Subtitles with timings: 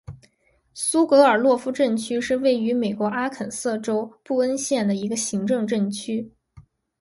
[0.73, 6.31] 苏格尔洛夫镇区是位于美国阿肯色州布恩县的一个行政镇区。